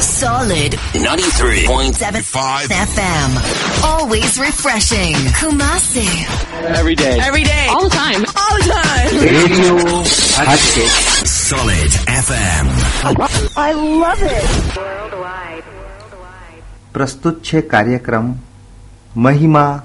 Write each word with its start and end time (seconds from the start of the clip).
Solid 0.00 0.72
93.75 0.92 2.68
FM. 2.68 3.30
Always 3.84 4.38
refreshing. 4.38 5.14
Kumasi. 5.40 6.06
Every 6.76 6.94
day. 6.94 7.18
Every 7.20 7.42
day. 7.44 7.66
All 7.70 7.84
the 7.88 7.90
time. 7.96 8.22
All 8.36 8.56
the 8.58 8.68
time. 8.68 9.08
Radio 9.24 9.74
Hatchet. 10.44 10.92
Solid 11.26 11.90
FM. 12.26 12.66
I 13.56 13.72
love 13.72 14.22
it. 14.22 14.50
પ્રસ્તુત 16.92 17.42
છે 17.42 17.62
કાર્યક્રમ 17.62 18.26
મહિમા 19.16 19.82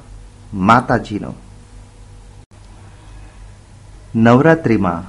માતાજીનો 0.70 1.32
નવરાત્રિમાં 4.16 5.04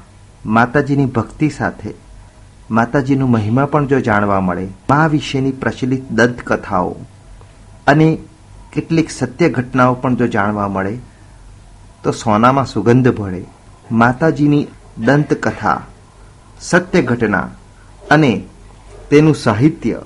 માતાજીની 0.56 1.06
ભક્તિ 1.18 1.48
સાથે 1.50 1.94
માતાજીનું 2.70 3.30
મહિમા 3.30 3.66
પણ 3.66 3.86
જો 3.86 4.00
જાણવા 4.00 4.40
મળે, 4.40 4.68
મા 4.90 5.06
વિશેની 5.06 5.52
પ્રચલિત 5.52 6.12
દંતકથાઓ 6.12 6.96
અને 7.86 8.18
કેટલીક 8.72 9.10
સત્ય 9.10 9.48
ઘટનાઓ 9.48 9.94
પણ 9.94 10.16
જો 10.16 10.26
જાણવા 10.26 10.68
મળે, 10.68 10.98
તો 12.04 12.10
સોનામાં 12.10 12.66
સુગંધ 12.66 13.08
ભળે. 13.08 13.44
માતાજીની 13.92 14.66
દંતકથા, 14.98 15.80
સત્ય 16.60 17.02
ઘટના 17.02 17.48
અને 18.10 18.44
તેનું 19.10 19.34
સાહિત્ય 19.34 20.02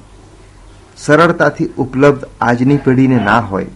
સરળતાથી 0.96 1.66
ઉપલબ્ધ 1.78 2.24
આજની 2.40 2.76
પેઢીને 2.76 3.24
ના 3.24 3.40
હોય, 3.40 3.66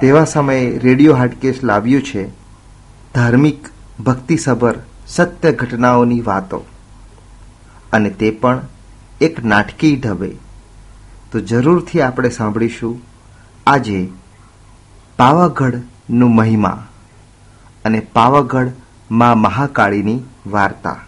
તેવા 0.00 0.24
સમયે 0.24 0.78
રેડિયો 0.78 1.14
હાટકેસ 1.14 1.60
લાવ્યું 1.64 2.02
છે 2.02 2.28
ધાર્મિક 3.14 3.68
ભક્તિસભર 4.00 4.74
સત્ય 5.06 5.52
ઘટનાઓની 5.52 6.20
વાતો. 6.20 6.64
અને 7.92 8.10
તે 8.10 8.30
પણ 8.30 8.60
એક 9.20 9.44
નાટકીય 9.44 9.96
ઢબે. 9.96 10.30
તો 11.32 11.40
જરૂરથી 11.40 12.00
આપણે 12.00 12.30
સાંભળીશું 12.30 13.02
આજે 13.66 14.08
પાવાગઢનું 15.18 16.34
મહિમા 16.34 16.86
અને 17.84 18.00
પાવાગઢમાં 18.00 19.38
મહાકાળીની 19.38 20.20
વાર્તા. 20.46 21.00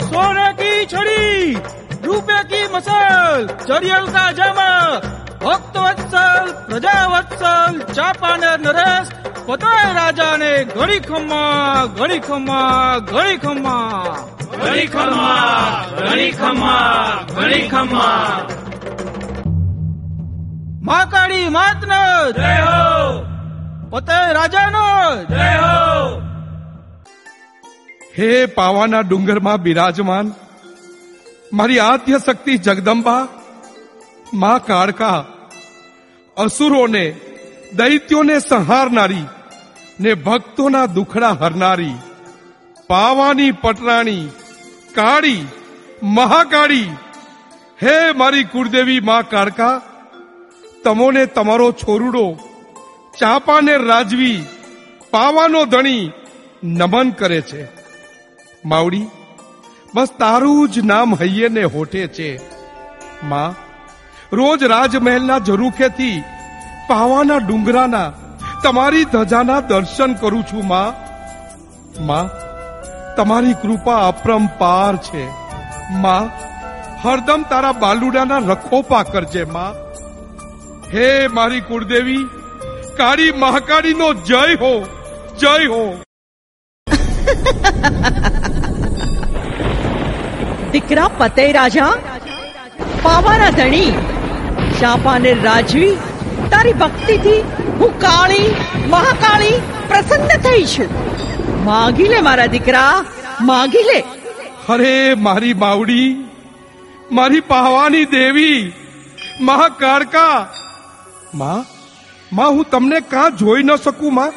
સોને 0.00 0.52
કી 0.52 0.86
ચાપાનર 7.94 8.58
નરેશ 8.60 9.23
પોતાય 9.46 9.92
રાજાને 9.94 10.64
ઘડી 10.64 11.00
ખમ્મા 11.00 11.86
ઘડી 11.86 12.18
ખમ્મા 12.18 12.98
ઘડી 12.98 13.36
ખમ્મા. 13.36 14.16
ઘડી 14.64 14.86
ખમ્મા 14.86 15.86
ઘડી 15.98 16.30
ખમ્મા 16.30 17.26
ઘડી 17.36 17.68
ખમ્મા. 17.68 18.46
મા 20.82 21.04
કાળી 21.04 21.48
માતનો 21.48 22.00
જય 22.32 22.54
હો. 22.60 22.80
પોતાય 23.90 24.32
રાજાનો 24.32 24.86
જય 25.30 25.50
હો. 25.56 26.20
હે 28.18 28.46
પાવાના 28.46 29.00
ડુંગરમાં 29.00 29.56
બિરાજમાન 29.56 30.32
મારી 31.52 31.78
આદ્ય 31.78 32.18
શક્તિ 32.18 32.58
જગદંબા 32.58 33.28
મા 34.34 34.58
કાળકા 34.58 35.24
અસુરોને 36.36 37.04
દૈત્યોને 37.76 38.38
સંહારનારી 38.38 39.24
ને 40.00 40.14
ભક્તોના 40.14 40.86
દુખડા 40.86 41.28
હરનારી, 41.28 41.94
પાવાની 42.86 43.50
પટરાણી, 43.50 44.28
કાળી, 44.94 45.46
મહાકાળી, 46.02 46.88
હે 47.82 48.12
મારી 48.12 48.44
કુળદેવી 48.44 49.00
માં 49.00 49.28
કાળકા, 49.28 49.82
તમોને 50.84 51.26
તમારો 51.26 51.72
છોરુડો, 51.72 52.38
ચાપાને 53.18 53.76
રાજવી, 53.76 54.44
પાવાનો 55.10 55.64
ધણી 55.64 56.12
નમન 56.64 57.10
કરે 57.10 57.40
છે. 57.40 57.68
માવડી, 58.64 59.06
બસ 59.94 60.08
તારું 60.18 60.68
જ 60.68 60.78
નામ 60.78 61.14
હૈયે 61.14 61.48
ને 61.48 61.64
હોઠે 61.64 62.06
છે. 62.06 62.40
માં, 63.24 63.54
રોજ 64.32 64.64
રાજમહેલના 64.64 65.38
ઝરૂખેથી 65.38 66.22
પાવાના 66.88 67.36
ડુંગરાના, 67.36 68.12
તમારી 68.62 69.04
ધજાના 69.04 69.60
દર્શન 69.60 70.14
કરું 70.14 70.42
છું, 70.42 70.66
માં. 70.66 70.90
માં, 72.06 72.30
તમારી 73.16 73.52
કૃપા 73.52 74.08
અપરંપાર 74.08 74.96
છે. 74.96 75.24
માં, 75.90 76.28
હરદમ 77.02 77.44
તારા 77.50 77.72
બાલુડાના 77.72 78.38
રખોપા 78.38 79.02
કરજે, 79.02 79.44
માં. 79.44 79.74
હે 80.94 81.28
મારી 81.28 81.60
કુળદેવી, 81.60 82.24
કાળી 82.96 83.32
મહાકાળીનો 83.32 84.14
જય 84.14 84.54
હો 84.54 84.72
જય 85.40 85.66
હો. 85.66 86.02
દીકરા 90.72 91.08
પતય 91.18 91.52
રાજા, 91.52 91.92
પાવાના 93.02 93.50
ધણી, 93.50 93.90
શાપાને 94.80 95.32
રાજવી 95.32 95.96
તારી 96.50 96.72
ભક્તિથી 96.72 97.40
હું 97.80 97.98
કાળી, 97.98 98.54
મહાકાળી, 98.88 99.62
પ્રસન્ન 99.88 100.28
થઈ 100.28 100.64
છું. 100.64 100.88
માગી 101.64 102.08
લે 102.08 102.20
મારા 102.20 102.46
દીકરા, 102.46 103.04
માગી 103.40 103.82
લે. 103.82 104.04
અરે, 104.68 105.14
મારી 105.14 105.54
માવડી 105.54 106.24
મારી 107.12 107.40
પાવાની 107.40 108.04
દેવી 108.04 108.72
મહાકાળકા 109.40 110.48
માં 111.34 111.66
માં, 112.32 112.50
હું 112.50 112.64
તમને 112.70 113.00
કાં 113.00 113.36
જોઈ 113.36 113.62
ન 113.62 113.76
શકું, 113.76 114.14
માં? 114.14 114.32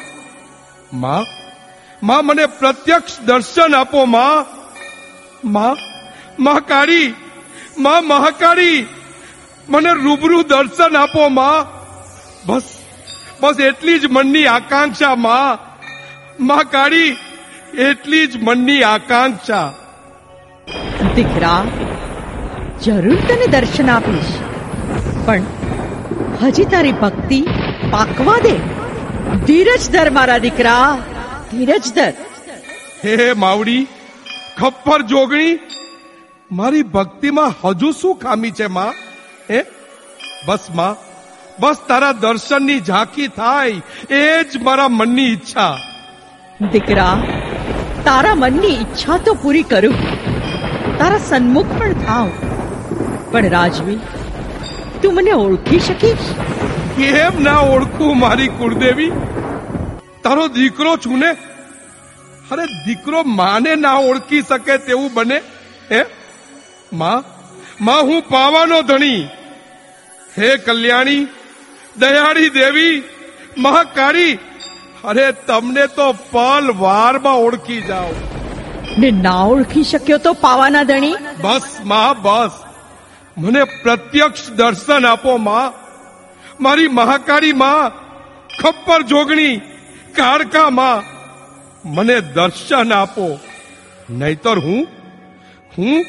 માં 0.92 1.24
માં, 2.02 2.26
મને 2.26 2.46
પ્રત્યક્ષ 2.46 3.20
દર્શન 3.20 3.74
આપો, 3.74 4.04
માં. 4.04 4.46
માં 5.44 5.76
મહાકાળી 6.38 7.14
માં, 7.78 8.04
મહાકાળી, 8.04 8.86
મને 9.68 9.92
રૂબરૂ 9.92 10.42
દર્શન 10.42 10.96
આપો, 10.96 11.28
માં. 11.28 11.77
બસ 12.48 12.62
બસ 13.40 13.60
એટલી 13.60 13.98
જ 13.98 14.06
મનની 14.10 14.46
આકાંક્ષા 14.46 15.14
માં 15.14 15.58
મહાકાળી 16.44 17.16
એટલી 17.78 18.26
જ 18.26 18.42
મનની 18.42 18.82
આકાંક્ષા. 18.82 19.74
દીકરા 21.14 21.64
જરૂર 22.82 23.18
તને 23.28 23.46
દર્શન 23.46 23.90
આપીશ. 23.90 24.32
પણ 25.26 25.42
હજી 26.42 26.64
તારી 26.64 26.92
ભક્તિ 26.92 27.40
પાકવા 27.90 28.38
દે. 28.38 28.56
ધીરજ 29.46 29.90
ધર 29.90 30.10
મારા 30.10 30.38
દીકરા 30.38 30.98
ધીરજ 31.50 31.92
ધર. 31.94 32.12
હે 33.04 33.32
માવડી 33.32 33.86
ખપ્પર 34.58 35.02
જોગણી 35.02 35.58
મારી 36.52 36.82
ભક્તિમાં 36.82 37.68
હજુ 37.68 37.92
શું 37.92 38.16
ખામી 38.16 38.50
છે 38.50 38.66
માં? 38.66 38.92
હે? 39.50 39.62
બસમાં 40.46 41.07
બસ 41.60 41.76
તારા 41.88 42.12
દર્શનની 42.12 42.80
ઝાંખી 42.80 43.28
થાય 43.28 43.80
એ 44.10 44.44
જ 44.44 44.62
મારા 44.62 44.88
મનની 44.88 45.22
ઈચ્છા. 45.22 45.78
દીકરા 46.72 47.22
તારા 48.04 48.34
મનની 48.34 48.68
ઈચ્છા 48.68 49.18
તો 49.18 49.34
પૂરી 49.34 49.62
કરું. 49.62 49.96
તારા 50.98 51.18
સન્મુખ 51.18 51.66
પણ 51.78 51.92
થાવ. 51.92 52.28
પણ 53.30 53.48
રાજવી 53.48 53.98
તું 55.02 55.14
મને 55.14 55.32
ઓળખી 55.32 55.78
શકીશ? 55.78 56.28
કેમ 56.96 57.42
ના 57.42 57.58
ઓળખું 57.58 58.18
મારી 58.18 58.48
કુળદેવી? 58.48 59.10
તારો 60.22 60.48
દીકરો 60.48 60.96
છું 60.96 61.18
ને? 61.18 61.30
અરે 62.50 62.64
દીકરો 62.64 63.22
માને 63.22 63.74
ના 63.74 63.94
ઓળખી 63.94 64.42
શકે 64.42 64.78
તેવું 64.78 65.10
બને? 65.14 65.40
હે? 65.92 66.04
માં 66.92 67.24
માં 67.84 68.02
હું 68.02 68.22
પાવાનો 68.22 68.82
ધણી. 68.82 69.28
હે 70.38 70.56
કલ્યાણી 70.56 71.26
દયાળી 72.00 72.50
દેવી 72.50 72.96
મહાકાળી 73.56 74.38
અરે 75.04 75.26
તમને 75.32 75.86
તો 75.86 76.06
પલ 76.32 76.66
વારમાં 76.78 77.38
ઓળખી 77.46 77.80
જાઓ. 77.80 78.12
ને 78.98 79.10
ના 79.10 79.42
ઓળખી 79.44 79.84
શક્યો 79.84 80.18
તો 80.18 80.32
પાવાના 80.44 80.84
ધણી? 80.84 81.16
બસમાં 81.42 82.22
બસ. 82.22 82.54
મને 83.38 83.62
પ્રત્યક્ષ 83.82 84.50
દર્શન 84.50 85.06
આપો 85.06 85.36
માં. 85.36 85.72
મારી 86.60 86.88
મહાકાળી 86.88 87.52
માં 87.52 87.92
ખપ્પર 88.62 89.02
જોગણી 89.02 89.56
કાળકા 90.12 90.70
માં. 90.70 91.02
મને 91.84 92.20
દર્શન 92.20 92.92
આપો. 92.92 93.26
નહીતર 94.10 94.58
હું 94.58 94.86
હું 95.78 96.04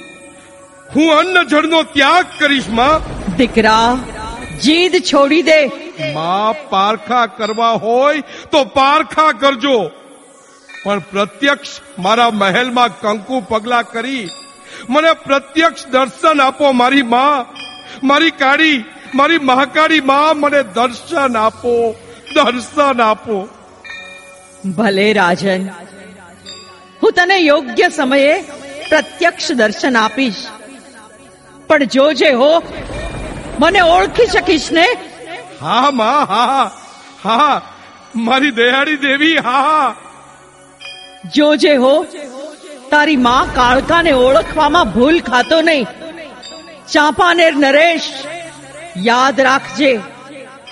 હું 0.96 1.10
અન્ન 1.20 1.48
જળનો 1.48 1.84
ત્યાગ 1.84 2.26
કરીશમાં. 2.40 3.02
દીકરા 3.38 3.90
જીદ 4.64 4.94
છોડી 5.10 5.42
દે. 5.42 5.60
માં 6.14 6.70
પારખા 6.70 7.26
કરવા 7.38 7.76
હોય 7.86 8.24
તો 8.52 8.60
પારખા 8.78 9.32
કરજો. 9.42 9.78
પણ 10.84 11.00
પ્રત્યક્ષ 11.12 11.72
મારા 12.00 12.30
મહેલમાં 12.42 12.92
કંકુ 13.02 13.42
પગલા 13.50 13.82
કરી 13.94 14.26
મને 14.90 15.12
પ્રત્યક્ષ 15.26 15.88
દર્શન 15.88 16.42
આપો 16.42 16.72
મારી 16.72 17.08
માં. 17.14 17.46
મારી 18.08 18.36
કાળી 18.42 18.78
મારી 19.16 19.42
મહાકાળી 19.50 20.02
માં 20.02 20.38
મને 20.38 20.62
દર્શન 20.76 21.38
આપો 21.38 21.74
દર્શન 22.36 23.02
આપો. 23.02 23.38
ભલે 24.78 25.08
રાજન 25.14 25.62
હું 27.02 27.12
તને 27.12 27.38
યોગ્ય 27.40 27.90
સમયે 27.90 28.34
પ્રત્યક્ષ 28.90 29.52
દર્શન 29.52 29.96
આપીશ. 29.98 30.42
પણ 31.68 31.84
જોજે 31.94 32.32
હો 32.34 32.52
મને 33.62 33.82
ઓળખી 33.96 34.30
શકીશ 34.34 34.70
ને? 34.78 34.88
હા 35.62 35.92
માં 35.92 36.28
હા 36.28 36.66
હા. 37.24 37.56
મારી 38.28 38.52
દયાળી 38.60 39.02
દેવી 39.06 39.38
હા 39.48 39.88
જોજે 41.36 41.74
હો 41.84 41.94
તારી 42.92 43.18
માં 43.28 43.48
કાળકાને 43.58 44.14
ઓળખવામાં 44.28 44.94
ભૂલ 44.96 45.18
ખાતો 45.30 45.58
નહીં. 45.62 45.88
ચાંપાનેર 46.94 47.54
નરેશ 47.64 48.08
યાદ 49.08 49.38
રાખજે 49.50 49.92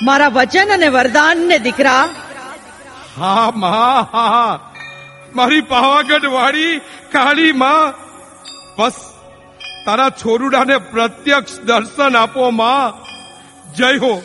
મારા 0.05 0.33
વચન 0.37 0.69
અને 0.75 0.89
વરદાનને 0.95 1.57
દીકરા. 1.65 2.05
હા 3.17 3.51
માં 3.61 4.01
હા 4.13 4.59
મારી 5.37 5.63
પાવાગઢ 5.73 6.27
વાળી 6.35 6.73
કાળી 7.13 7.53
માં 7.53 7.93
બસ. 8.77 8.97
તારા 9.87 10.09
છોરુડાને 10.09 10.77
પ્રત્યક્ષ 10.77 11.59
દર્શન 11.59 12.17
આપો, 12.17 12.49
માં. 12.49 12.93
જય 13.73 13.97
હો. 13.97 14.21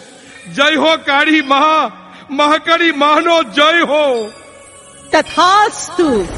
જય 0.55 0.77
હો, 0.77 0.97
કાળી 0.97 1.43
માં 1.43 1.91
મહાકાળી 2.35 2.93
માનો 2.93 3.43
જય 3.43 3.81
હો. 3.81 4.31
તથાસ્તુ. 5.13 6.29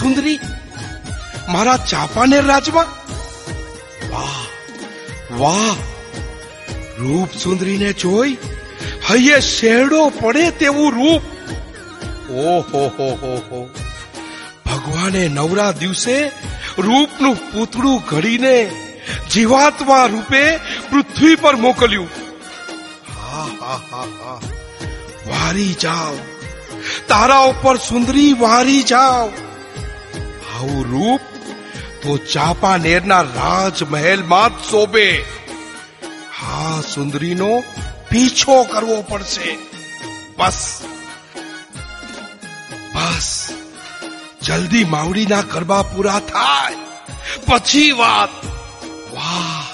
સુંદરી, 0.00 0.40
મારા 1.48 1.76
ચાપાનેર 1.76 2.44
રાજમાં? 2.44 2.86
વાહ 4.10 4.46
વાહ, 5.38 5.74
રૂપ 6.98 7.38
સુંદરીને 7.38 7.92
જોઈ 7.92 8.32
હૈયે 9.10 9.40
શેરડો 9.40 10.08
પડે 10.08 10.50
તેવું 10.50 10.92
રૂપ. 10.92 11.22
ઓહો, 12.32 12.88
હો 12.88 13.10
હો 13.14 13.36
હો. 13.36 13.68
ભગવાને 14.66 15.28
નવરા 15.28 15.72
દિવસે 15.72 16.28
રૂપનું 16.78 17.52
પૂતળું 17.52 18.02
ઘડીને 18.08 18.70
જીવાત્મા 19.30 20.06
રૂપે 20.06 20.56
પૃથ્વી 20.56 21.34
પર 21.34 21.56
મોકલ્યું. 21.56 22.08
વારી 25.26 25.74
જાઓ. 25.82 26.14
તારા 27.08 27.38
ઉપર 27.38 27.76
સુંદરી, 27.76 28.32
વારી 28.32 28.82
જાઓ. 28.82 29.49
રૂપ 30.90 31.22
તો 32.02 32.12
ચાપાનેરના 32.32 33.24
રાજમહેલમાં 33.30 34.52
જ 34.52 34.68
શોભે 34.68 35.08
હા 36.38 36.76
સુંદરીનો 36.84 37.50
પીછો 38.10 38.56
કરવો 38.70 38.98
પડશે 39.08 39.50
બસ 40.38 40.60
બસ 42.94 43.28
જલ્દી 44.42 44.86
માવડીના 44.86 45.44
ગરબા 45.48 45.82
પૂરા 45.84 46.20
થાય 46.28 46.78
પછી 47.46 47.90
વાત 47.94 48.32
વાહ 49.12 49.66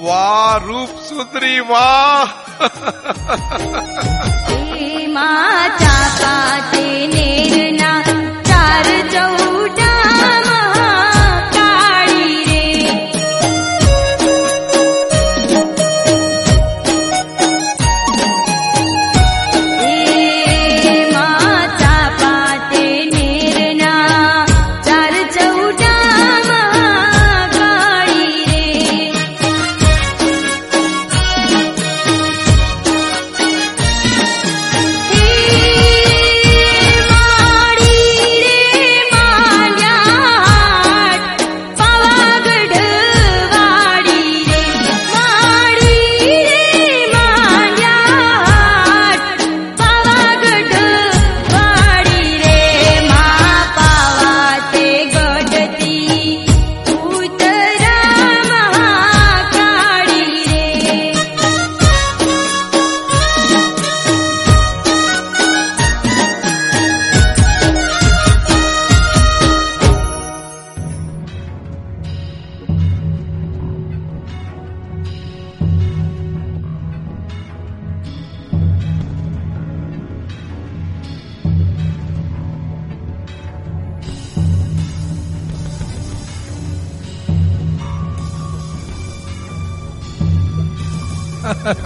વાહ 0.00 0.54
રૂપ 0.64 0.92
સુંદરી 1.08 1.60
વાહ 1.70 2.26
એમાં 4.98 5.70
ચાપા 5.80 6.54
તે 6.70 6.84
નેરના 7.12 7.87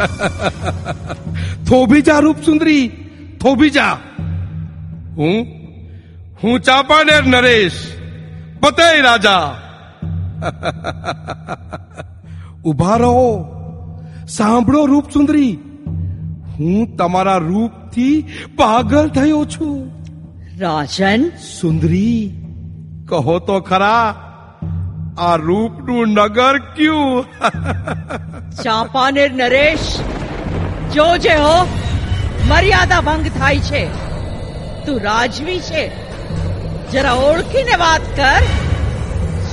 થોભી 1.69 2.03
જા 2.03 2.19
રૂપ 2.19 2.45
સુંદરી 2.45 2.93
થોભી 3.41 3.71
જા 3.71 3.99
હું? 5.17 5.47
હું 6.43 6.61
ચાપાનેર 6.61 7.23
નરેશ 7.23 7.97
બતાય 8.61 9.01
રાજા. 9.01 9.63
ઊભા 12.65 12.97
રહો. 12.97 13.47
સાંભળો 14.29 14.87
રૂપ 14.87 15.13
સુંદરી 15.13 15.59
હું 16.59 16.97
તમારા 16.97 17.37
રૂપથી 17.37 18.25
પાગલ 18.57 19.09
થયો 19.09 19.45
છું. 19.45 19.93
રાજન? 20.59 21.31
સુંદરી 21.61 22.35
કહો 23.07 23.39
તો 23.39 23.61
ખરા. 23.61 24.32
આ 25.19 25.37
રૂપનું 25.37 26.09
નગર 26.09 26.59
ક્યું? 26.59 27.25
ચાંપાનેર 28.63 29.33
નરેશ 29.33 30.01
જોજે 30.95 31.35
હો 31.35 31.67
મર્યાદા 32.49 33.01
ભંગ 33.01 33.27
થાય 33.39 33.59
છે. 33.59 33.87
તું 34.87 35.01
રાજવી 35.01 35.61
છે. 35.61 35.91
જરા 36.91 37.13
ઓળખીને 37.13 37.77
વાત 37.77 38.01
કર. 38.17 38.43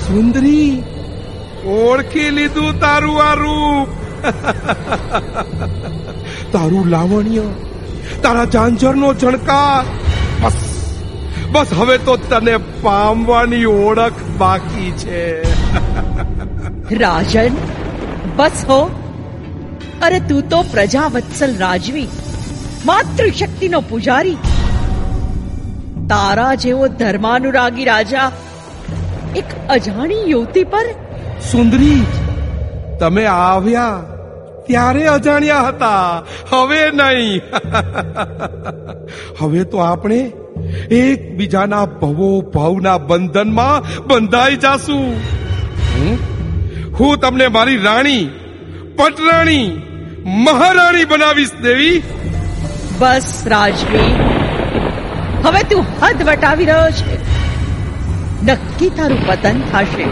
સુંદરી. 0.07 0.83
ઓળખી 1.65 2.29
લીધું 2.29 2.79
તારું 2.79 3.23
આ 3.23 3.33
રૂપ. 3.33 3.87
તારું 6.53 6.87
લાવણ્ય 6.87 7.41
તારા 8.23 8.45
ઝાંઝરનો 8.45 9.13
ઝણકાર 9.13 9.85
બસ 11.51 11.73
હવે 11.73 11.97
તો 11.97 12.15
તને 12.17 12.55
પામવાની 12.81 13.65
ઓળખ 13.65 14.19
બાકી 14.37 14.91
છે. 14.91 15.21
રાજન 16.95 17.55
બસ 18.35 18.65
હો. 18.69 18.79
અરે 20.01 20.19
તું 20.19 20.49
તો 20.49 20.59
પ્રજાવત્સલ 20.71 21.55
રાજવી 21.57 22.07
માતૃશક્તિનો 22.85 23.81
પૂજારી. 23.81 24.37
તારા 26.09 26.53
જેવો 26.55 26.87
ધર્માનુરાગી 26.99 27.85
રાજા 27.85 28.29
એક 29.35 29.45
અજાણી 29.69 30.21
યુવતી 30.27 30.63
પર 30.63 30.85
સુંદરી 31.51 31.99
તમે 32.99 33.25
આવ્યા 33.25 33.97
ત્યારે 34.67 35.07
અજાણ્યા 35.07 35.67
હતા 35.67 36.23
હવે 36.51 36.81
નહીં. 36.91 37.41
હવે 39.41 39.63
તો 39.63 39.77
આપણે 39.77 40.19
એકબીજાના 40.91 41.85
ભવો 41.85 42.41
ભાવના 42.41 42.97
બંધનમાં 42.97 44.03
બંધાઈ 44.07 44.55
જાશું 44.55 45.13
હું 46.99 47.17
તમને 47.17 47.47
મારી 47.47 47.77
રાણી 47.77 48.29
પટરાણી 48.95 49.81
મહારાણી 50.25 51.05
બનાવીશ 51.05 51.53
દેવી. 51.63 52.03
બસ 52.99 53.43
રાજવી. 53.47 54.13
હવે 55.45 55.63
તું 55.63 55.85
હદ 56.01 56.29
વટાવી 56.29 56.65
રહ્યો 56.65 56.89
છે. 56.89 57.17
નક્કી 58.45 58.89
તારું 58.89 59.27
પતન 59.27 59.61
થશે. 59.71 60.05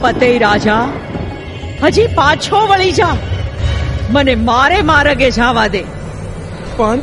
પતે 0.00 0.38
રાજા 0.38 0.88
હજી 1.82 2.06
પાછો 2.06 2.66
વળી 2.66 2.92
જા. 2.92 3.16
મને 4.10 4.34
મારે 4.34 4.82
મારગે 4.82 5.30
જવા 5.30 5.66
દે. 5.66 5.82
પણ 6.76 6.98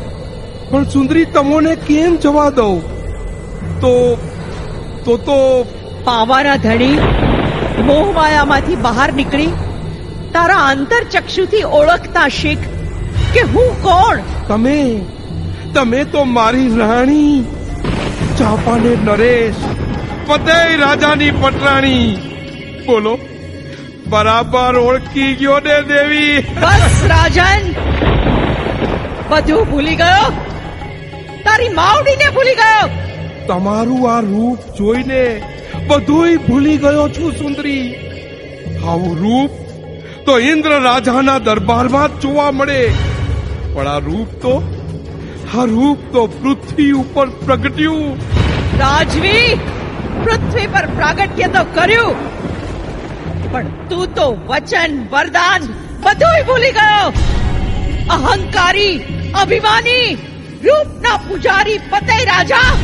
પણ 0.70 0.84
સુંદરી 0.84 1.24
તમોને 1.24 1.72
કેમ 1.88 2.16
જવા 2.16 2.50
દઉં? 2.50 2.76
તો 3.80 3.92
તો 5.04 5.16
તો 5.26 5.38
પાવાના 6.04 6.56
ધણી 6.56 6.98
મોહમાયામાંથી 7.88 8.76
બહાર 8.76 9.08
નીકળી 9.12 9.50
તારા 10.32 10.62
આંતરચક્ષુથી 10.68 11.64
ઓળખતા 11.80 12.28
શીખ 12.28 12.64
કે 13.34 13.42
હું 13.54 13.82
કોણ? 13.82 14.22
તમે 14.48 14.78
તમે 15.74 16.04
તો 16.04 16.24
મારી 16.32 16.70
રાણી 16.78 17.44
ચાપાને 18.38 18.92
નરેશ 19.04 19.62
પતય 20.26 20.58
રાજાની 20.76 21.30
પટરાણી. 21.30 22.18
બોલો 22.86 23.14
બરાબર 24.08 24.76
ઓળખી 24.78 25.34
ગયો 25.34 25.58
ને 25.66 25.76
દેવી? 25.88 26.38
બસ 26.62 26.96
રાજન! 27.08 27.62
બધું 29.30 29.70
ભૂલી 29.70 29.96
ગયો? 29.96 30.30
તારી 31.44 31.68
માવડીને 31.68 32.30
ભૂલી 32.34 32.54
ગયો? 32.54 32.88
તમારું 33.48 34.16
આ 34.16 34.20
રૂપ 34.20 34.58
જોઈને 34.76 35.42
બધુંય 35.86 36.36
ભૂલી 36.36 36.76
ગયો 36.76 37.08
છું 37.08 37.32
સુંદરી. 37.32 37.94
આવું 38.88 39.18
રૂપ 39.18 39.50
તો 40.26 40.38
ઇન્દ્ર 40.38 40.80
રાજાના 40.80 41.38
દરબારમાં 41.38 42.08
જ 42.08 42.22
જોવા 42.22 42.50
મળે. 42.50 42.92
પણ 43.74 43.88
આ 43.88 43.98
રૂપ 43.98 44.28
તો 44.42 44.54
આ 45.58 45.64
રૂપ 45.64 45.98
તો 46.12 46.26
પૃથ્વી 46.26 46.90
ઉપર 46.90 47.26
પ્રગટ્યું. 47.28 48.16
રાજવી 48.78 49.58
પૃથ્વી 50.24 50.66
પર 50.66 50.86
પ્રાગટ્ય 50.86 51.46
તો 51.46 51.64
કર્યું. 51.74 52.16
પણ 53.52 53.64
તું 53.88 54.14
તો 54.14 54.26
વચન 54.46 55.06
વરદાન 55.12 55.62
બધુંય 56.02 56.42
ભૂલી 56.42 56.70
ગયો. 56.70 57.12
અહંકારી 58.10 59.00
અભિમાની 59.40 60.14
રૂપના 60.64 61.16
પૂજારી 61.16 61.78
પતે 61.78 62.24
રાજા. 62.24 62.74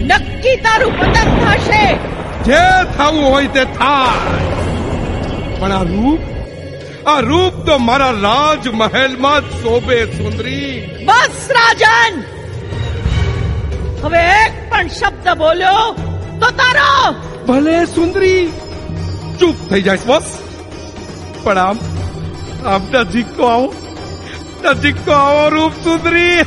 નક્કી 0.00 0.56
તારું 0.56 1.00
પતન 1.00 1.46
થશે. 1.46 1.94
જે 2.42 2.58
થવું 2.96 3.30
હોય 3.30 3.46
તે 3.46 3.64
થાય. 3.64 4.48
પણ 5.60 5.72
આ 5.72 5.82
રૂપ 5.82 6.20
આ 7.08 7.20
રૂપ 7.20 7.66
તો 7.66 7.78
મારા 7.78 8.10
રાજમહેલમાં 8.10 9.40
જ 9.40 9.44
શોભે 9.44 10.04
સુંદરી. 10.04 10.86
બસ 11.04 11.50
રાજન. 11.50 12.22
હવે 14.02 14.18
એક 14.18 14.70
પણ 14.70 14.88
શબ્દ 14.88 15.38
બોલ્યો 15.38 15.92
તો 16.40 16.50
તારો. 16.50 17.12
ભલે 17.46 17.84
સુંદરી 17.84 18.52
ચૂપ 19.40 19.54
થઈ 19.70 19.82
જાય 19.82 19.98
બસ. 20.06 20.38
પણ 21.42 21.58
આમ 21.58 21.78
નજીક 22.92 23.36
તો 23.36 23.44
આવો. 23.44 23.74
નજીક 24.62 24.96
તો 25.04 25.12
આવો 25.12 25.44
રૂપ 25.50 25.74
સુંદરી 25.84 26.38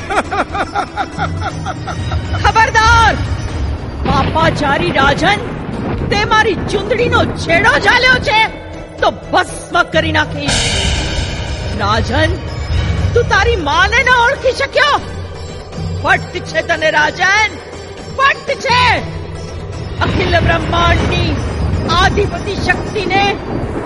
ખબરદાર! 2.44 3.14
પાપાચારી 4.08 4.94
રાજન, 4.98 5.40
તે 6.10 6.20
મારી 6.26 6.58
ચુંદડીનો 6.72 7.22
છેડો 7.44 7.74
ઝાલ્યો 7.86 8.18
છે, 8.28 8.40
તો 9.02 9.12
ભસ્મ 9.32 9.78
કરી 9.94 10.12
નાખીશ. 10.12 10.60
રાજન, 11.80 12.36
તું 13.14 13.30
તારી 13.30 13.56
માને 13.70 13.98
ન 14.04 14.12
ઓળખી 14.18 14.54
શક્યો? 14.54 14.98
ફટ 16.04 16.44
છે 16.52 16.62
તને, 16.64 16.92
રાજન! 16.92 17.50
ફટ 18.18 18.50
છે! 18.66 18.84
અખિલ 20.00 20.34
બ્રહ્માંડની 20.48 21.32
આધિપતિ 22.02 22.60
શક્તિને 22.68 23.24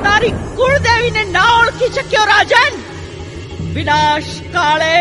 તારી 0.04 0.36
કુળદેવીને 0.58 1.24
ના 1.32 1.48
ઓળખી 1.62 1.94
શક્યો, 1.94 2.26
રાજન! 2.26 2.85
વિનાશ 3.76 4.30
કાળે 4.54 4.98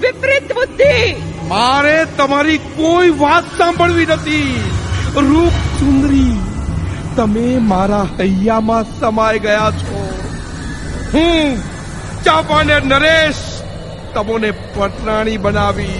વિપરીત 0.00 0.52
બુદ્ધિ. 0.52 1.14
મારે 1.48 1.96
તમારી 2.16 2.58
કોઈ 2.76 3.10
વાત 3.18 3.46
સાંભળવી 3.58 4.06
નથી. 4.06 4.70
રૂપ 5.16 5.56
સુંદરી, 5.78 6.36
તમે 7.16 7.46
મારા 7.62 8.06
હૈયામાં 8.20 8.84
સમાઈ 9.00 9.38
ગયા 9.38 9.70
છો. 9.70 10.00
હું 11.14 11.58
ચાપાને 12.24 12.80
નરેશ, 12.84 13.42
તમોને 14.14 14.50
પટરાણી 14.50 15.36
બનાવી. 15.36 15.98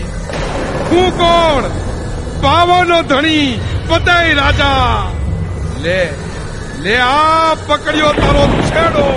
હું 0.91 1.19
કોણ? 1.19 1.69
પાવાનો 2.43 3.03
ધણી 3.03 3.61
પતય 3.89 4.35
રાજા. 4.35 5.03
લે 5.83 6.01
લે 6.81 6.97
આ 6.99 7.55
પકડ્યો 7.67 8.13
તારો 8.13 8.47
છેડો. 8.71 9.09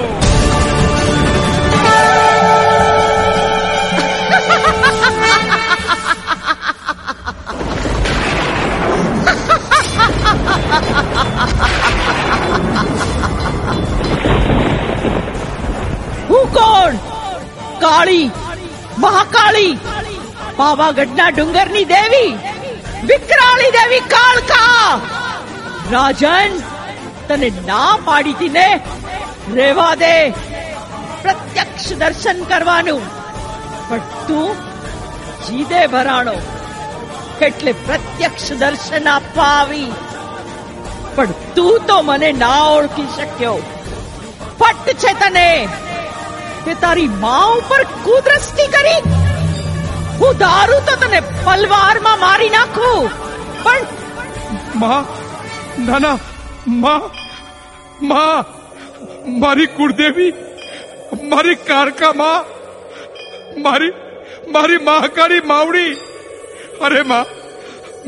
પાવાગઢના 20.62 21.30
ડુંગરની 21.30 21.86
દેવી, 21.86 22.38
વિકરાળી 23.04 23.72
દેવી 23.72 24.00
કાળકા. 24.00 25.02
રાજન, 25.92 26.60
તને 27.28 27.52
ના 27.68 27.98
પાડી 28.06 28.50
ને 28.50 28.80
રેવા 29.54 29.96
દે. 29.96 30.30
પ્રત્યક્ષ 31.22 31.94
દર્શન 31.94 32.44
કરવાનું. 32.44 33.02
પણ 33.90 33.98
તું 33.98 34.56
જીદે 35.48 35.88
ભરાણો. 35.88 36.34
એટલે 37.42 37.72
પ્રત્યક્ષ 37.72 38.52
દર્શન 38.52 39.08
આપવા 39.08 39.44
આવી. 39.44 39.92
પણ 41.16 41.26
તું 41.26 41.80
તો 41.88 42.02
મને 42.02 42.32
ના 42.32 42.64
ઓળખી 42.64 43.08
શક્યો. 43.16 43.58
ફટ 44.60 44.90
છે 44.90 45.14
તને. 45.14 45.68
કે 46.66 46.74
તારી 46.74 47.08
મા 47.08 47.44
ઉપર 47.44 47.84
કુદ્રષ્ટિ 47.84 48.68
કરી. 48.68 49.21
હું 50.22 50.34
ધારું 50.42 50.82
તો 50.88 50.94
તને 51.04 51.20
પલવારમાં 51.46 52.20
મારી 52.26 52.52
નાખું. 52.56 53.10
પણ 53.64 53.84
માં 54.82 55.04
ના 55.88 56.00
ના 56.06 56.18
માં 56.84 57.04
માં 58.12 58.46
મારી 59.44 59.70
કુળદેવી 59.78 60.32
મારી 61.34 61.58
કારકા 61.70 62.14
માં 62.22 62.42
મારી 63.66 63.92
મારી 64.56 64.80
મહાકાળી 64.90 65.44
માવડી. 65.52 65.92
અરે 66.86 67.04
માં 67.12 67.26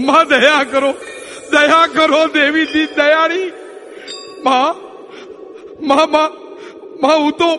માં 0.07 0.25
દયા 0.33 0.63
કરો 0.73 0.91
દયા 1.53 1.85
કરો 1.95 2.21
દેવી 2.37 2.67
દી 2.73 2.87
દયાળી. 2.97 3.47
માં 4.45 4.75
માં 5.89 6.07
માં 6.15 6.31
માં 7.03 7.17
હું 7.23 7.33
તો 7.41 7.49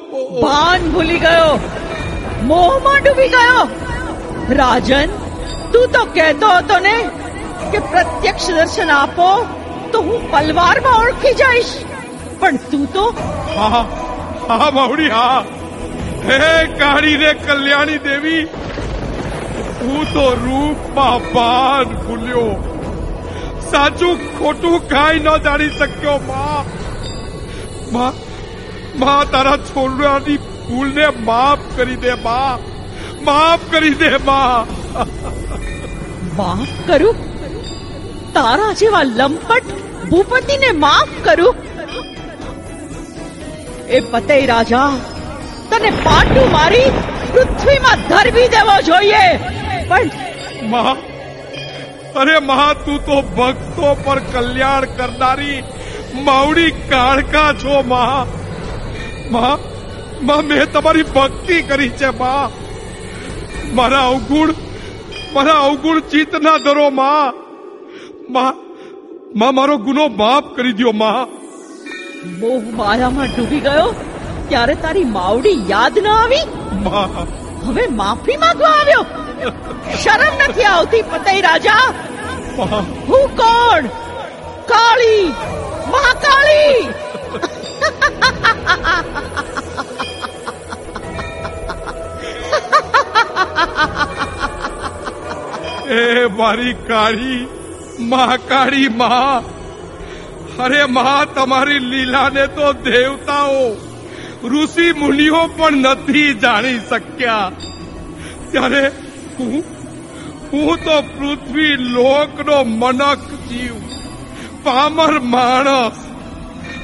ભાન 0.43 0.81
ભૂલી 0.93 1.21
ગયો. 1.27 1.53
મોહમાં 2.51 3.01
ડૂબી 3.05 3.31
ગયો. 3.37 3.63
રાજન 4.51 5.11
તું 5.73 5.93
તો 5.93 6.03
કહેતો 6.09 6.49
હતો 6.49 6.79
ને 6.81 6.97
કે 7.73 7.81
પ્રત્યક્ષ 7.87 8.49
દર્શન 8.49 8.91
આપો 8.91 9.29
તો 9.93 10.03
હું 10.03 10.27
પલવારમાં 10.31 10.99
ઓળખી 10.99 11.35
જઈશ 11.35 11.73
પણ 12.41 12.59
તું 12.71 12.87
તો 12.89 13.05
હા 13.55 13.85
હા 14.51 14.71
માવડી 14.71 15.09
હા 15.09 15.45
હે 16.25 16.41
કાળી 16.79 17.17
રે 17.17 17.33
કલ્યાણી 17.41 18.03
દેવી 18.05 18.43
હું 19.81 20.07
તો 20.13 20.27
રૂપમાં 20.37 21.27
ભાન 21.33 21.97
ભૂલ્યો 22.03 22.51
સાચું 23.71 24.29
ખોટું 24.37 24.79
કાંઈ 24.89 25.25
ન 25.25 25.43
જાણી 25.43 25.73
શક્યો 25.73 26.19
માં 26.29 28.15
માં 28.99 29.27
તારા 29.29 29.59
છોડવાની 29.65 30.39
ભૂલને 30.45 31.11
માફ 31.25 31.67
કરી 31.77 31.99
દે 31.99 32.15
માં 32.23 32.74
માફ 33.25 33.65
કરી 33.71 33.95
દે 33.95 34.11
માં. 34.19 34.73
માફ 36.37 36.75
કરું? 36.87 37.17
તારા 38.35 38.73
જેવા 38.73 39.03
લંપટ 39.03 39.73
ભૂપતિને 40.11 40.71
માફ 40.85 41.15
કરું? 41.25 41.55
એ 43.89 44.01
પતે 44.13 44.39
રાજા 44.47 44.91
તને 45.71 45.91
પાટું 46.05 46.53
મારી 46.53 46.89
પૃથ્વીમાં 47.33 48.07
ધરવી 48.09 48.49
દેવો 48.49 48.77
જોઈએ. 48.81 49.25
પણ 49.89 50.11
માં 50.71 50.97
અરે 52.23 52.39
મા 52.49 52.73
તું 52.85 52.99
તો 53.07 53.21
ભક્તો 53.39 53.95
પર 54.05 54.19
કલ્યાણ 54.33 54.85
કરનારી 54.85 55.63
માવડી 56.27 56.71
કાળકા 56.91 57.53
છો 57.65 57.83
મા. 57.83 58.27
મા 59.31 59.55
માં 60.23 60.45
મેં 60.45 60.67
તમારી 60.73 61.03
ભક્તિ 61.17 61.63
કરી 61.63 61.89
છે 61.89 62.11
માં. 62.19 62.64
મારા 63.79 64.05
અવગુણ 64.11 64.51
મારા 65.35 65.61
અવગુણ 65.69 66.01
ચિત્ત 66.11 66.33
ના 66.47 66.59
ધરો 66.65 66.87
માં. 66.99 67.33
માં 68.35 68.55
મારો 69.55 69.75
ગુનો 69.87 70.05
માફ 70.21 70.49
કરી 70.57 70.75
દો 70.81 70.91
માં. 71.03 71.27
મોહ 72.41 72.63
માયામાં 72.81 73.31
ડૂબી 73.37 73.63
ગયો? 73.67 73.89
ત્યારે 74.49 74.75
તારી 74.85 75.07
માવડી 75.17 75.59
યાદ 75.73 75.97
ન 76.05 76.09
આવી? 76.15 76.45
માં. 76.87 77.11
હવે 77.67 77.85
માફી 78.01 78.39
માંગવા 78.45 78.75
આવ્યો? 78.81 79.05
શરમ 80.03 80.35
નથી 80.49 80.69
આવતી 80.73 81.05
પતઈ 81.13 81.41
રાજા. 81.49 81.87
હું 83.09 83.25
કોણ? 83.41 83.85
કાળી. 84.69 85.25
મહાકાળી 85.93 86.83
એ 95.91 96.27
મારી 96.27 96.73
કાળી 96.73 97.49
મહાકાળી 98.01 98.89
માં. 98.89 99.55
અરે 100.65 100.85
મા, 100.87 101.25
તમારી 101.25 101.79
લીલાને 101.79 102.47
તો 102.47 102.73
દેવતાઓ, 102.73 103.77
ઋષિ 104.45 104.93
મુનિઓ 104.93 105.47
પણ 105.47 105.73
નથી 105.73 106.35
જાણી 106.35 106.79
શક્યા. 106.91 107.53
ત્યારે 108.51 108.83
હું 109.39 109.65
હું 110.53 110.85
તો 110.85 111.03
પૃથ્વી 111.03 111.77
લોકનો 111.77 112.65
મનક 112.65 113.23
જીવ, 113.49 113.75
પામર 114.65 115.21
માણસ. 115.21 115.99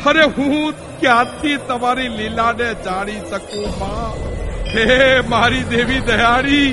અરે 0.07 0.25
હું 0.25 0.75
ક્યાંથી 1.01 1.57
તમારી 1.57 2.09
લીલાને 2.09 2.75
જાણી 2.85 3.21
શકું, 3.31 3.79
માં? 3.79 4.40
હે 4.75 4.87
મારી 5.31 5.65
દેવી 5.71 6.03
દયાળી 6.09 6.71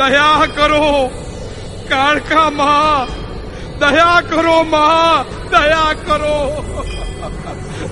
દયા 0.00 0.46
કરો 0.56 0.88
કાળકા 1.90 2.48
માં 2.58 3.08
દયા 3.82 4.18
કરો 4.30 4.56
માં 4.72 5.26
દયા 5.54 5.94
કરો 6.06 6.36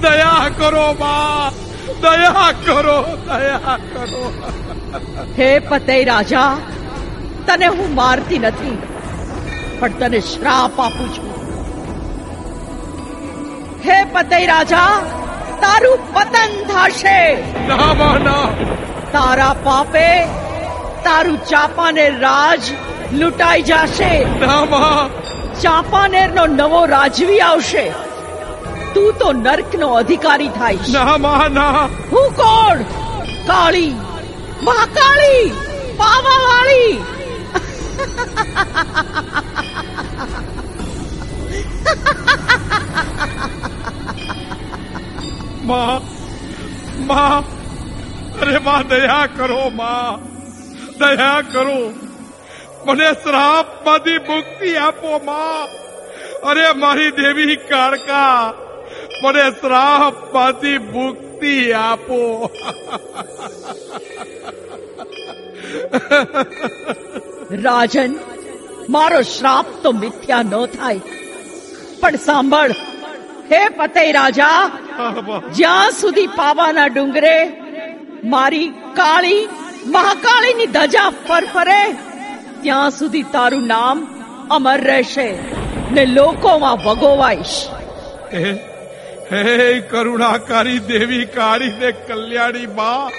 દયા 0.05 0.51
કરો 0.59 0.87
માં 1.03 1.53
દયા 2.03 2.51
કરો 2.65 2.99
દયા 3.29 3.77
કરો. 3.93 4.25
હે 5.39 5.49
પતઈ 5.71 6.03
રાજા 6.11 6.51
તને 7.47 7.67
હું 7.79 7.91
મારતી 8.01 8.41
નથી 8.45 8.77
પણ 9.81 9.93
તને 10.03 10.21
શ્રાપ 10.33 10.81
આપું 10.87 11.09
છું. 11.15 11.31
હે 13.87 13.97
પતઈ 14.17 14.47
રાજા 14.53 14.91
તારું 15.65 16.01
પતન 16.15 16.53
થશે. 16.73 17.21
ના 17.69 18.13
ના 18.27 18.47
તારા 19.15 19.55
પાપે 19.67 20.07
તારું 21.05 21.39
ચાપાનેર 21.51 22.13
રાજ 22.25 22.63
લૂંટાઈ 23.21 23.63
જશે. 23.69 24.13
ના 24.43 25.09
ચાપાનેર 25.63 26.29
નો 26.39 26.45
નવો 26.59 26.81
રાજવી 26.95 27.41
આવશે. 27.49 27.85
તું 28.95 29.11
તો 29.21 29.29
નર્કનો 29.45 29.89
અધિકારી 30.01 30.51
થાય 30.59 30.93
ના 30.97 31.19
માં 31.27 31.53
ના. 31.59 31.85
હું 32.13 32.29
કોણ? 32.41 32.79
કાળી. 33.51 33.93
મહાકાળી 34.67 35.45
પાવાવાળી. 36.01 36.95
માં 45.69 46.03
માં. 47.13 47.58
અરે 48.43 48.59
માં 48.59 48.89
દયા 48.89 49.27
કરો 49.37 49.71
માં. 49.71 50.21
દયા 50.99 51.43
કરો. 51.53 51.93
મને 52.87 53.13
શ્રાપમાંથી 53.13 54.19
મુક્તિ 54.19 54.77
આપો 54.77 55.21
માં. 55.25 55.69
અરે 56.51 56.73
મારી 56.73 57.11
દેવી 57.11 57.57
કાળકા 57.57 58.55
મને 59.25 59.51
શ્રાપમાંથી 59.51 60.79
મુક્તિ 60.79 61.73
આપો. 61.73 62.21
રાજન 67.65 68.19
મારો 68.89 69.23
શ્રાપ 69.23 69.67
તો 69.83 69.93
મિથ્યા 69.93 70.43
ન 70.43 70.67
થાય. 70.67 71.01
પણ 72.01 72.17
સાંભળ 72.17 72.73
હે 73.53 73.69
પતઈ 73.69 74.13
રાજા 74.13 74.71
જ્યાં 75.55 75.91
સુધી 75.91 76.27
પાવાના 76.27 76.87
ડુંગરે 76.87 77.37
મારી 78.25 78.69
કાળી, 78.95 79.49
મહાકાળીની 79.87 80.67
ધજા 80.67 81.11
ફરફરે 81.29 81.83
ત્યાં 82.63 82.91
સુધી 82.91 83.23
તારું 83.23 83.67
નામ 83.67 83.99
અમર 84.51 84.81
રહેશે 84.81 85.29
ને 85.91 86.07
લોકોમાં 86.07 86.79
વગોવાઈશ. 86.85 87.57
હે 88.33 89.81
કરુણાકારી 89.81 90.79
દેવી 90.89 91.25
કાળી 91.25 91.73
ને 91.79 91.93
કલ્યાણી 91.93 92.67
બા. 92.67 93.11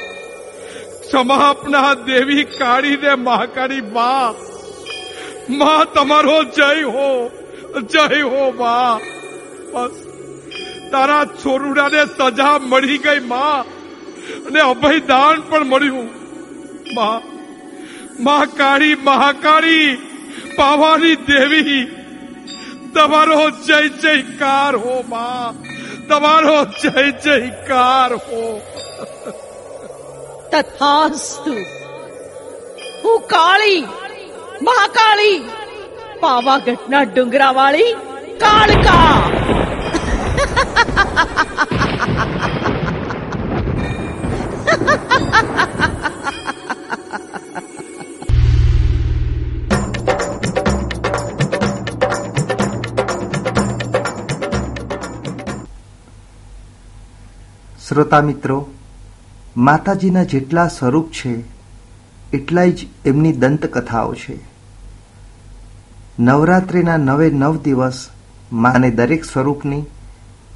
સમાપના 1.12 1.94
દેવી 1.94 2.44
કાળી 2.44 2.98
ને 2.98 3.16
મહાકાળી 3.16 3.82
બા. 3.82 4.34
માં, 5.50 5.86
તમારો 5.94 6.44
જય 6.44 6.84
હો 6.84 7.10
જય 7.94 8.22
હો 8.22 8.52
બા. 8.52 9.00
બસ, 9.74 9.92
તારા 10.92 11.26
છોરુડાને 11.26 12.06
સજા 12.06 12.58
મળી 12.60 12.98
ગઈ 12.98 13.20
માં 13.20 13.79
અને 14.46 14.60
અભયદાન 14.60 15.42
પણ 15.42 15.64
મળ્યું. 15.64 16.10
મા 16.96 17.22
માં 18.20 18.46
કાળી 18.46 18.96
મહાકાળી, 18.96 19.96
પાવાની 20.58 21.16
દેવી, 21.16 21.86
તમારો 22.94 23.50
જય 23.50 23.90
જયકાર 23.90 24.76
હો 24.76 25.04
મા 25.10 25.54
તમારો 26.10 26.66
જય 26.66 27.12
જયકાર 27.12 28.14
હો. 28.14 28.62
તથાસ્તુ. 30.52 31.54
હું 33.04 33.20
કાળી, 33.20 33.88
મહાકાળી, 34.62 35.40
પાવાગઢના 36.20 37.02
ડુંગરાવાળી 37.02 37.94
કાળકા. 38.40 39.32
શ્રોતા 57.90 58.22
મિત્રો, 58.22 58.70
માતાજીના 59.58 60.24
જેટલા 60.24 60.68
સ્વરૂપ 60.68 61.12
છે, 61.12 61.44
એટલાય 62.34 62.72
જ 62.72 62.88
એમની 63.06 63.32
દંતકથાઓ 63.32 64.14
છે. 64.14 64.40
નવરાત્રિના 66.20 66.98
નવે 66.98 67.30
નવ 67.30 67.58
દિવસ 67.58 68.10
માને 68.52 68.92
દરેક 68.92 69.26
સ્વરૂપની 69.26 69.84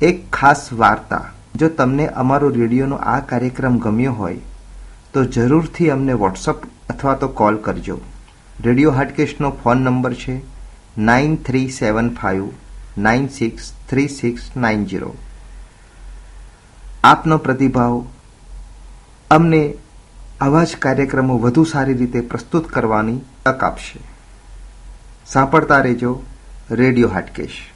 એક 0.01 0.31
ખાસ 0.31 0.73
વાર્તા. 0.73 1.31
જો 1.55 1.67
તમને 1.67 2.07
અમારો 2.07 2.49
રેડિયોનો 2.49 2.95
આ 2.95 3.19
કાર્યક્રમ 3.19 3.77
ગમ્યો 3.77 4.13
હોય, 4.13 4.37
તો 5.13 5.25
જરૂરથી 5.25 5.89
અમને 5.89 6.13
વોટ્સઅપ 6.13 6.55
અથવા 6.89 7.13
તો 7.13 7.27
કોલ 7.27 7.55
કરજો. 7.55 7.97
રેડિયો 8.65 8.91
હાટકેશનો 8.91 9.49
ફોન 9.49 9.77
નંબર 9.77 10.13
છે 10.13 10.41
nine 10.97 11.35
three 11.35 11.69
seven 11.69 12.09
five 12.09 12.43
nine 12.97 13.27
six 13.27 13.73
three 13.89 14.07
six 14.07 14.41
nine 14.57 14.85
zero 14.85 15.15
આપનો 17.03 17.37
પ્રતિભાવ, 17.37 18.05
અમને 19.31 19.73
આવા 20.41 20.63
જ 20.63 20.75
કાર્યક્રમો 20.75 21.37
વધુ 21.37 21.63
સારી 21.63 21.93
રીતે 21.93 22.21
પ્રસ્તુત 22.21 22.67
કરવાની 22.67 23.17
તક 23.45 23.63
આપશે. 23.63 23.99
સાંભળતા 25.27 25.79
રહેજો, 25.79 26.23
રેડિયો 26.71 27.09
હાટકેશ. 27.09 27.69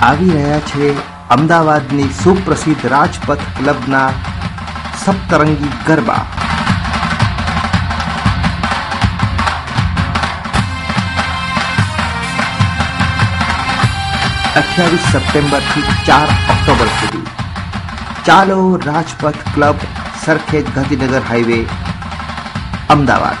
આવી 0.00 0.30
રહ્યા 0.30 0.60
છે 0.60 1.13
અમદાવાદની 1.32 2.10
સુપ્રસિદ્ધ 2.22 2.84
રાજપથ 2.92 3.44
ક્લબના 3.56 4.08
સપ્તરંગી 5.02 5.70
ગરબા. 5.86 6.24
અઠ્યાવીસ 14.60 15.04
સપ્ટેમ્બરથી 15.12 15.86
ચાર 16.06 16.28
ઓક્ટોબર 16.54 16.88
સુધી. 16.98 17.26
ચાલો 18.26 18.58
Rajpath 18.86 19.42
club 19.54 19.78
Sarkhej 20.24 20.66
Gandhinagar 20.76 21.24
highway, 21.30 21.60
Ahmedabad. 22.96 23.40